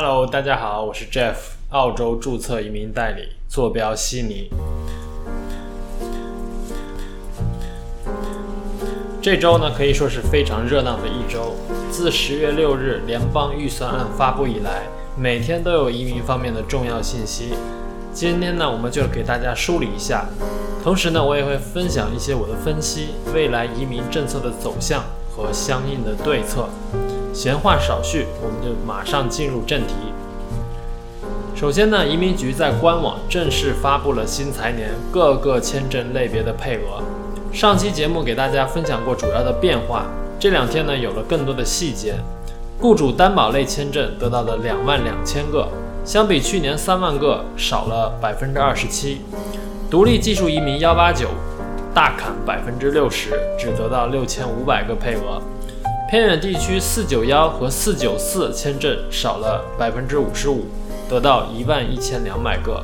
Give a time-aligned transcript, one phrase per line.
[0.00, 1.34] Hello，大家好，我是 Jeff，
[1.70, 4.48] 澳洲注册移民代理，坐标悉尼。
[9.20, 11.56] 这周呢可以说是非常热闹的一周。
[11.90, 14.84] 自十月六日联邦预算案发布以来，
[15.16, 17.54] 每天都有移民方面的重要信息。
[18.12, 20.26] 今天呢，我们就给大家梳理一下，
[20.84, 25.02] 同时呢，我也会分享一些我的分析，未来移民政策的走向
[25.34, 26.68] 和相应的对策。
[27.32, 29.94] 闲话少叙，我们就马上进入正题。
[31.54, 37.02] 首先呢，移民局在官网正式发布了新财年各个签证类别的配额。
[37.52, 40.06] 上期节目给大家分享过主要的变化，
[40.38, 42.14] 这两天呢有了更多的细节。
[42.80, 45.68] 雇主担保类签证得到了两万两千个。
[46.04, 49.20] 相比去年三万个少了百分之二十七，
[49.90, 51.28] 独立技术移民幺八九
[51.92, 55.42] 大砍百分之六十，只得到六千五百个配额。
[56.10, 60.64] 偏远地区四九幺和四九四签证少了百分之五十五，
[61.06, 62.82] 得到一万一千两百个。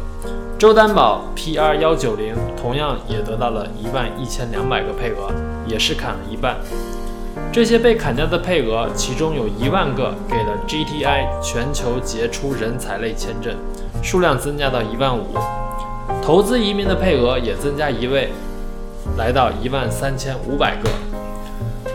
[0.59, 5.33] 州担保 PR 幺九零同样也得到了一万一千两百个配额，
[5.67, 6.59] 也是砍了一半。
[7.51, 13.57] 这些被砍掉的配额，其中有一万个给了 GTI 全球杰出人才类签证，
[14.03, 15.25] 数量增加到一万五。
[16.23, 18.31] 投资移民的配额也增加一位，
[19.17, 20.91] 来到一万三千五百个。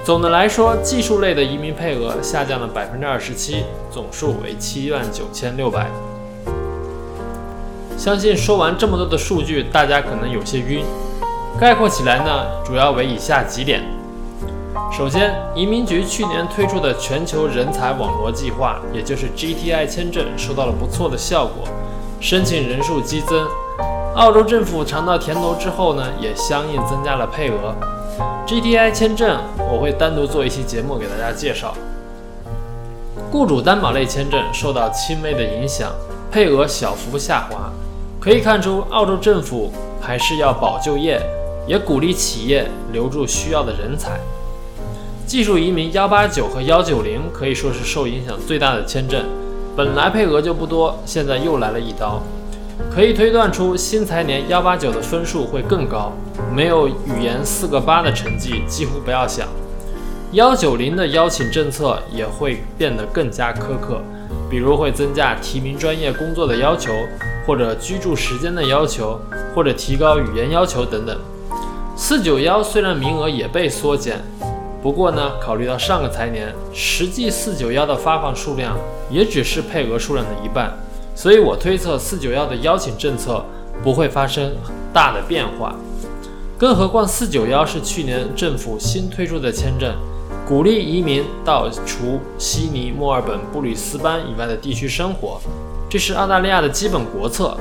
[0.04, 5.88] 总的来说，技术类的移民配额下降了百分之二十七，总数为七万九千六百。
[7.96, 10.84] 相信说完这么多的数据，大家可能有些晕。
[11.60, 13.84] 概括起来呢，主要为以下几点。
[14.92, 21.68] 首先，移民局去年推出的全球人才网络计划，也就是 GTI 签证，收到了不错的效果，
[22.20, 23.46] 申请人数激增。
[24.16, 27.76] 澳洲政府尝到甜头之后呢，也相应增加了配额。
[28.50, 29.40] GTI 签证
[29.72, 31.72] 我会单独做一期节目给大家介绍。
[33.30, 35.92] 雇主担保类签证受到轻微的影响，
[36.32, 37.72] 配额小幅下滑。
[38.20, 41.22] 可以看出，澳洲政府还是要保就业，
[41.68, 44.20] 也鼓励企业留住需要的人才。
[45.28, 49.24] 技术移民幺八九和幺九零可以说是受影响最大的签证，
[49.76, 52.20] 本来配额就不多，现在又来了一刀，
[52.92, 56.12] 可以推断出新财年幺八九的分数会更高，
[56.54, 59.48] 没有语言四个八的成绩几乎不要想。
[60.34, 64.02] 幺九零的邀请政策也会变得更加苛刻，
[64.50, 66.92] 比如会增加提名专业工作的要求，
[67.46, 69.20] 或者居住时间的要求，
[69.56, 71.18] 或者提高语言要求等等。
[71.96, 74.20] 四九幺虽然名额也被缩减。
[74.82, 78.78] 不过呢，考虑到上个财年实际四九幺的发放数量
[79.10, 80.74] 也只是配额数量的一半，
[81.20, 83.44] 所以我推测四九幺的邀请政策
[83.84, 84.54] 不会发生
[84.94, 85.76] 大的变化。
[86.58, 89.94] 更何况四九幺是去年政府新推出的签证，
[90.48, 95.42] 鼓励移民到除悉尼、墨尔本、布里斯班以外的地区生活，
[95.90, 97.58] 这是澳大利亚的基本国策。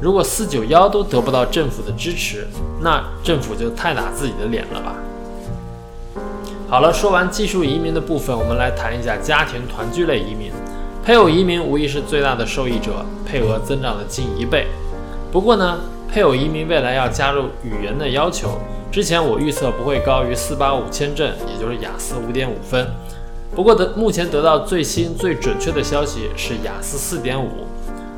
[0.00, 2.44] 如果四九幺都得不到政府的支持，
[2.82, 4.96] 那政府就太打自己的脸了吧？
[6.68, 10.50] 好了，说完技术移民的部分，我们来谈一下家庭团聚类移民。
[11.04, 14.66] 配偶移民无疑是最大的受益者，配额增长了近一倍。
[15.32, 15.78] 不过呢，
[16.12, 18.58] 配偶移民未来要加入语言的要求，
[18.90, 22.86] 之前我预测不会高于四八五签证，也就是雅思五点五分。
[23.54, 27.66] 不过得目前得到最新最准确的消息是雅思四点五，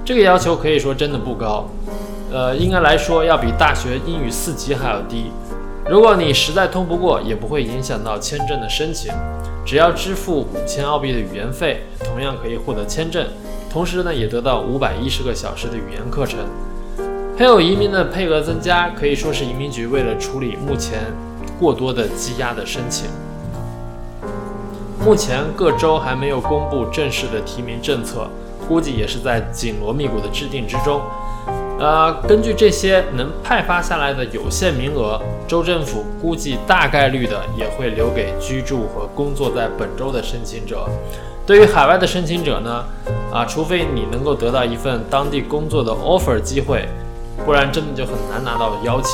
[0.05, 1.69] 这个要求可以说真的不高。
[2.33, 5.31] 呃，应该来说要比大学英语四级还要低。
[5.89, 9.13] 如果你实在通不过，也不会影响到签证的申请，
[9.65, 13.27] 只要支付五千澳币的语言费，同样可以获得签证。
[13.71, 16.41] 同时呢，也得到五百一十个小时的语言课程。
[17.37, 21.01] 配偶移民的配额增加，可以说是移民局为了处理目前
[21.59, 23.09] 过多的积压的申请。
[25.03, 28.29] 目前各州还没有公布正式的提名政策，
[28.69, 31.01] 估计也是在紧锣密鼓的制定之中。
[31.81, 35.19] 呃，根据这些能派发下来的有限名额，
[35.49, 40.87] 州政府估计大概率的也会留给居住和工作在本州的申请者。
[41.47, 42.85] 对于海外的申请者呢，
[43.33, 46.87] 啊，除非你能够得到一份当地工作的 offer 机会，
[47.47, 49.13] 不然真的就很难拿到邀请。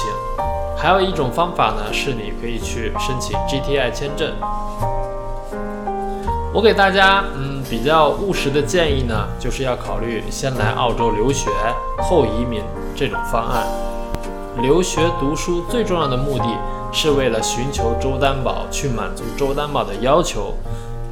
[0.77, 4.33] 还有一种方法呢，是你可以去申请 GTI 签证。
[6.53, 11.51] 我给大家，嗯，比较务实的建议呢，就是要考虑先来澳洲留学
[11.99, 12.63] 后移民
[12.95, 13.67] 这种方案。
[14.63, 16.45] 留学读书最重要的目的
[16.91, 20.55] 是为了寻求州担保，去满足州担保的要求。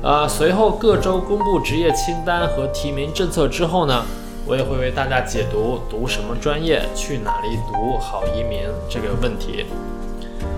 [0.02, 4.02] 呃，随后各州公布职业清单和提名政策之后呢，
[4.46, 9.66] 我也会为大家解读读什么专业、去哪里读好移民这个问题。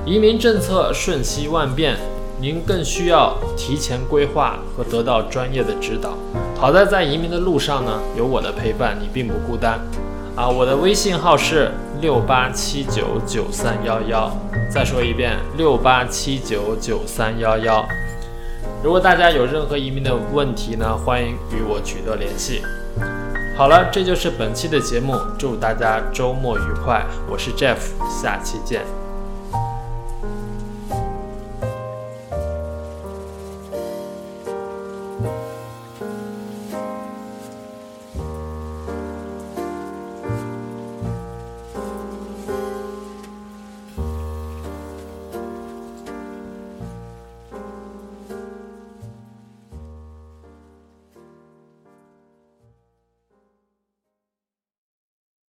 [0.04, 1.96] 移民政策瞬息万变。
[2.38, 6.10] 您更需要提前规划和得到专业的指导。
[6.54, 9.80] 好在在移民的路上呢，有我的陪伴，你并不孤单。
[10.34, 14.30] 啊，我的微信号是六八七九九三幺幺，
[14.70, 17.82] 再说一遍六八七九九三幺幺。
[18.84, 22.60] 如果大家有任何移民的问题呢，欢迎与我取得联系。
[23.56, 27.78] 好了，这就是本期的节目，祝大家周末愉快，我是 Jeff，
[28.22, 29.05] 下期见。